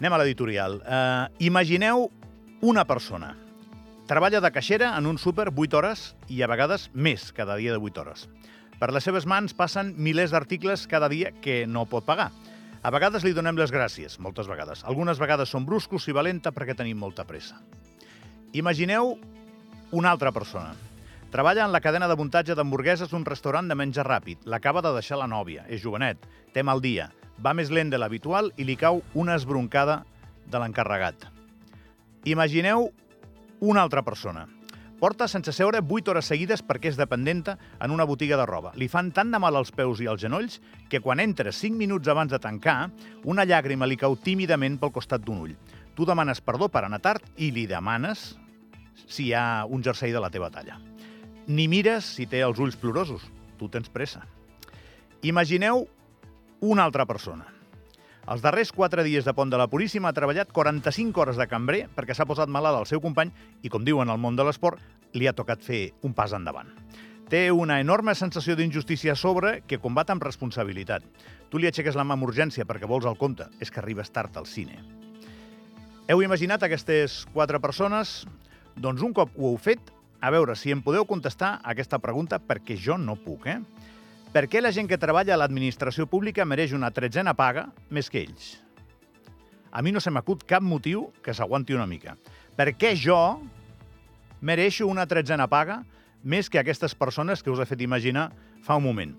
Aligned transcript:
Anem 0.00 0.14
a 0.16 0.18
l'editorial. 0.22 0.78
Uh, 0.80 1.28
imagineu 1.44 2.06
una 2.64 2.86
persona. 2.88 3.34
Treballa 4.08 4.40
de 4.40 4.48
caixera 4.50 4.94
en 4.96 5.04
un 5.04 5.18
súper 5.20 5.50
8 5.52 5.76
hores 5.76 6.04
i 6.32 6.40
a 6.40 6.48
vegades 6.48 6.88
més 6.96 7.26
cada 7.36 7.58
dia 7.60 7.74
de 7.76 7.82
8 7.84 8.00
hores. 8.00 8.22
Per 8.80 8.88
les 8.96 9.04
seves 9.04 9.26
mans 9.28 9.52
passen 9.52 9.92
milers 10.00 10.32
d'articles 10.32 10.86
cada 10.88 11.10
dia 11.12 11.34
que 11.44 11.66
no 11.68 11.84
pot 11.84 12.08
pagar. 12.08 12.30
A 12.80 12.88
vegades 12.88 13.28
li 13.28 13.34
donem 13.36 13.60
les 13.60 13.68
gràcies, 13.68 14.16
moltes 14.24 14.48
vegades. 14.48 14.86
Algunes 14.88 15.20
vegades 15.20 15.52
són 15.52 15.68
bruscos 15.68 16.08
i 16.08 16.16
valenta 16.16 16.48
perquè 16.48 16.72
tenim 16.72 16.96
molta 16.96 17.28
pressa. 17.28 17.60
Imagineu 18.56 19.18
una 19.92 20.16
altra 20.16 20.32
persona. 20.32 20.72
Treballa 21.30 21.68
en 21.68 21.76
la 21.76 21.84
cadena 21.84 22.08
de 22.08 22.16
muntatge 22.16 22.56
d'hamburgueses 22.56 23.12
d'un 23.12 23.28
restaurant 23.28 23.68
de 23.68 23.76
menjar 23.76 24.08
ràpid. 24.08 24.48
L'acaba 24.48 24.80
de 24.80 24.96
deixar 24.96 25.20
la 25.20 25.28
nòvia, 25.28 25.68
és 25.68 25.84
jovenet, 25.84 26.24
té 26.56 26.64
mal 26.64 26.80
dia, 26.80 27.12
va 27.42 27.54
més 27.56 27.70
lent 27.72 27.90
de 27.90 27.98
l'habitual 27.98 28.52
i 28.56 28.66
li 28.68 28.76
cau 28.76 29.02
una 29.14 29.36
esbroncada 29.38 30.02
de 30.50 30.60
l'encarregat. 30.60 31.26
Imagineu 32.28 32.90
una 33.60 33.82
altra 33.82 34.02
persona. 34.02 34.46
Porta 35.00 35.24
sense 35.32 35.54
seure 35.56 35.80
8 35.80 36.12
hores 36.12 36.26
seguides 36.28 36.60
perquè 36.60 36.90
és 36.90 36.98
dependenta 37.00 37.54
en 37.80 37.94
una 37.94 38.04
botiga 38.04 38.36
de 38.36 38.44
roba. 38.44 38.74
Li 38.76 38.90
fan 38.92 39.08
tant 39.16 39.30
de 39.32 39.38
mal 39.40 39.56
als 39.56 39.72
peus 39.72 40.02
i 40.04 40.08
als 40.10 40.20
genolls 40.20 40.58
que 40.92 41.00
quan 41.00 41.22
entra 41.24 41.54
5 41.56 41.72
minuts 41.76 42.08
abans 42.12 42.32
de 42.32 42.38
tancar, 42.38 42.90
una 43.24 43.46
llàgrima 43.48 43.88
li 43.88 43.96
cau 43.96 44.18
tímidament 44.20 44.76
pel 44.76 44.92
costat 44.92 45.24
d'un 45.24 45.40
ull. 45.46 45.56
Tu 45.96 46.04
demanes 46.04 46.44
perdó 46.44 46.68
per 46.68 46.84
anar 46.84 47.00
tard 47.00 47.24
i 47.40 47.48
li 47.50 47.64
demanes 47.66 48.34
si 49.06 49.30
hi 49.30 49.32
ha 49.32 49.64
un 49.64 49.80
jersei 49.82 50.12
de 50.12 50.20
la 50.20 50.28
teva 50.28 50.50
talla. 50.52 50.76
Ni 51.48 51.66
mires 51.66 52.04
si 52.04 52.28
té 52.28 52.44
els 52.44 52.60
ulls 52.60 52.76
plorosos. 52.76 53.24
Tu 53.56 53.68
tens 53.72 53.88
pressa. 53.88 54.26
Imagineu 55.24 55.86
una 56.60 56.84
altra 56.84 57.06
persona. 57.06 57.46
Els 58.30 58.42
darrers 58.44 58.70
quatre 58.70 59.02
dies 59.02 59.24
de 59.24 59.32
Pont 59.34 59.50
de 59.50 59.58
la 59.58 59.66
Puríssima 59.72 60.10
ha 60.10 60.14
treballat 60.14 60.52
45 60.52 61.20
hores 61.22 61.38
de 61.40 61.48
cambrer 61.50 61.86
perquè 61.96 62.14
s'ha 62.14 62.28
posat 62.28 62.52
malalt 62.52 62.78
al 62.78 62.86
seu 62.86 63.00
company 63.00 63.32
i, 63.62 63.70
com 63.72 63.84
diuen 63.84 64.12
al 64.12 64.20
món 64.20 64.36
de 64.36 64.44
l'esport, 64.46 64.78
li 65.16 65.26
ha 65.26 65.34
tocat 65.34 65.64
fer 65.64 65.90
un 66.06 66.14
pas 66.14 66.32
endavant. 66.36 66.68
Té 67.30 67.48
una 67.54 67.78
enorme 67.80 68.14
sensació 68.18 68.56
d'injustícia 68.58 69.14
a 69.14 69.18
sobre 69.18 69.60
que 69.66 69.78
combat 69.78 70.10
amb 70.10 70.22
responsabilitat. 70.22 71.04
Tu 71.50 71.58
li 71.58 71.68
aixeques 71.70 71.96
la 71.98 72.04
mà 72.04 72.16
amb 72.18 72.26
urgència 72.26 72.66
perquè 72.66 72.88
vols 72.90 73.06
el 73.06 73.18
compte. 73.18 73.46
És 73.62 73.70
que 73.70 73.78
arribes 73.78 74.10
tard 74.10 74.36
al 74.36 74.46
cine. 74.50 74.82
Heu 76.10 76.22
imaginat 76.26 76.62
aquestes 76.66 77.24
quatre 77.32 77.60
persones? 77.62 78.24
Doncs 78.74 79.02
un 79.06 79.14
cop 79.14 79.30
ho 79.38 79.52
heu 79.52 79.58
fet, 79.62 79.92
a 80.20 80.30
veure 80.34 80.56
si 80.58 80.74
em 80.74 80.82
podeu 80.82 81.06
contestar 81.06 81.60
aquesta 81.62 82.00
pregunta 82.02 82.40
perquè 82.42 82.74
jo 82.74 82.98
no 82.98 83.14
puc, 83.14 83.46
eh? 83.46 83.60
Per 84.30 84.44
què 84.46 84.60
la 84.62 84.70
gent 84.70 84.86
que 84.86 84.98
treballa 85.00 85.34
a 85.34 85.38
l'administració 85.40 86.04
pública 86.06 86.44
mereix 86.46 86.70
una 86.76 86.92
tretzena 86.94 87.32
paga 87.34 87.64
més 87.90 88.06
que 88.06 88.20
ells? 88.22 88.60
A 89.74 89.82
mi 89.82 89.90
no 89.90 89.98
se 90.02 90.12
m'acut 90.14 90.44
cap 90.46 90.62
motiu 90.62 91.08
que 91.24 91.34
s'aguanti 91.34 91.74
una 91.74 91.86
mica. 91.90 92.14
Per 92.54 92.68
què 92.78 92.92
jo 92.94 93.18
mereixo 94.40 94.86
una 94.86 95.08
tretzena 95.10 95.48
paga 95.50 95.80
més 96.22 96.46
que 96.46 96.62
aquestes 96.62 96.94
persones 96.94 97.42
que 97.42 97.50
us 97.50 97.58
he 97.58 97.66
fet 97.66 97.82
imaginar 97.82 98.28
fa 98.62 98.78
un 98.78 98.86
moment? 98.86 99.16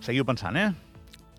Seguiu 0.00 0.24
pensant, 0.24 0.56
eh? 0.56 0.70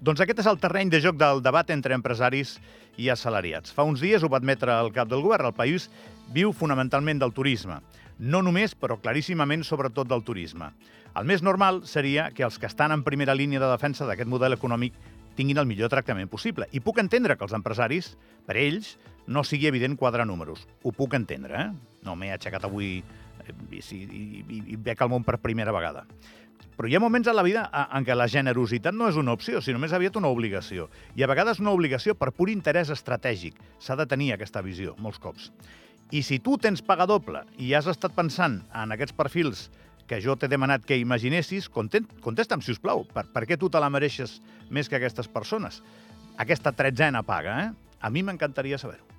Doncs 0.05 0.21
aquest 0.21 0.43
és 0.43 0.49
el 0.51 0.61
terreny 0.61 0.93
de 0.93 1.01
joc 1.01 1.17
del 1.17 1.41
debat 1.41 1.73
entre 1.73 1.97
empresaris 1.97 2.59
i 3.01 3.09
assalariats. 3.09 3.73
Fa 3.73 3.85
uns 3.87 4.03
dies 4.03 4.21
ho 4.21 4.29
va 4.29 4.37
admetre 4.37 4.77
el 4.77 4.93
cap 4.93 5.09
del 5.09 5.25
govern. 5.25 5.49
El 5.49 5.57
país 5.57 5.89
viu 6.33 6.53
fonamentalment 6.53 7.17
del 7.21 7.33
turisme. 7.33 7.81
No 8.19 8.41
només, 8.45 8.75
però 8.79 8.95
claríssimament, 9.01 9.65
sobretot 9.67 10.07
del 10.07 10.23
turisme. 10.23 10.71
El 11.15 11.27
més 11.27 11.43
normal 11.43 11.81
seria 11.87 12.29
que 12.35 12.45
els 12.47 12.59
que 12.59 12.67
estan 12.69 12.93
en 12.95 13.03
primera 13.03 13.35
línia 13.35 13.59
de 13.59 13.71
defensa 13.71 14.07
d'aquest 14.07 14.29
model 14.31 14.55
econòmic 14.55 14.95
tinguin 15.35 15.59
el 15.59 15.67
millor 15.67 15.91
tractament 15.91 16.31
possible. 16.31 16.69
I 16.71 16.79
puc 16.79 17.01
entendre 17.03 17.35
que 17.35 17.43
els 17.43 17.55
empresaris, 17.55 18.13
per 18.47 18.55
ells, 18.59 18.95
no 19.27 19.43
sigui 19.43 19.67
evident 19.67 19.97
quadrar 19.99 20.27
números. 20.27 20.63
Ho 20.83 20.93
puc 20.95 21.15
entendre, 21.17 21.59
eh? 21.59 21.99
No 22.05 22.15
m'he 22.15 22.31
aixecat 22.31 22.63
avui 22.67 22.97
eh, 23.01 23.53
i, 23.75 23.81
i, 23.81 24.01
i, 24.05 24.63
i 24.75 24.79
veig 24.79 25.01
el 25.01 25.11
món 25.11 25.27
per 25.27 25.41
primera 25.43 25.75
vegada. 25.75 26.05
Però 26.75 26.89
hi 26.91 26.95
ha 26.97 26.99
moments 26.99 27.27
en 27.31 27.37
la 27.37 27.43
vida 27.43 27.63
en 27.71 28.03
què 28.03 28.15
la 28.15 28.27
generositat 28.31 28.95
no 28.95 29.07
és 29.07 29.15
una 29.19 29.31
opció, 29.35 29.61
sinó 29.63 29.79
més 29.79 29.95
aviat 29.95 30.17
una 30.19 30.31
obligació. 30.31 30.89
I 31.15 31.23
a 31.23 31.31
vegades 31.31 31.61
una 31.63 31.71
obligació 31.71 32.15
per 32.19 32.33
pur 32.35 32.49
interès 32.51 32.91
estratègic. 32.91 33.55
S'ha 33.79 33.95
de 33.95 34.07
tenir 34.11 34.33
aquesta 34.33 34.63
visió, 34.63 34.95
molts 34.99 35.21
cops. 35.23 35.51
I 36.11 36.21
si 36.21 36.37
tu 36.39 36.57
tens 36.61 36.83
paga 36.85 37.07
doble 37.09 37.41
i 37.57 37.71
has 37.73 37.87
estat 37.89 38.13
pensant 38.13 38.59
en 38.77 38.93
aquests 38.93 39.15
perfils 39.17 39.69
que 40.05 40.19
jo 40.21 40.35
t'he 40.37 40.49
demanat 40.51 40.85
que 40.85 40.99
imaginessis, 41.01 41.65
contesta'm, 41.69 42.61
si 42.61 42.75
us 42.75 42.81
plau, 42.81 43.01
per, 43.09 43.25
per 43.33 43.45
què 43.49 43.57
tu 43.57 43.71
te 43.73 43.81
la 43.81 43.89
mereixes 43.89 44.37
més 44.69 44.89
que 44.89 44.99
aquestes 44.99 45.31
persones? 45.31 45.81
Aquesta 46.37 46.75
tretzena 46.77 47.23
paga, 47.25 47.57
eh? 47.65 47.97
A 48.05 48.11
mi 48.13 48.21
m'encantaria 48.21 48.77
saber-ho. 48.77 49.14